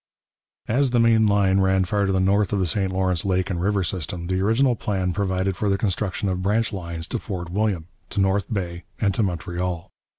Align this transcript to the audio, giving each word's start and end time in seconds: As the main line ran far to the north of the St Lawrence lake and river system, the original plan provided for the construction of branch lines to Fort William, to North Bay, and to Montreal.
As 0.67 0.89
the 0.89 0.99
main 0.99 1.27
line 1.27 1.59
ran 1.59 1.83
far 1.85 2.07
to 2.07 2.11
the 2.11 2.19
north 2.19 2.51
of 2.53 2.59
the 2.59 2.65
St 2.65 2.91
Lawrence 2.91 3.23
lake 3.23 3.51
and 3.51 3.61
river 3.61 3.83
system, 3.83 4.25
the 4.25 4.39
original 4.41 4.75
plan 4.75 5.13
provided 5.13 5.55
for 5.55 5.69
the 5.69 5.77
construction 5.77 6.27
of 6.27 6.41
branch 6.41 6.73
lines 6.73 7.05
to 7.09 7.19
Fort 7.19 7.51
William, 7.51 7.85
to 8.09 8.19
North 8.19 8.51
Bay, 8.51 8.85
and 8.99 9.13
to 9.13 9.21
Montreal. 9.21 9.91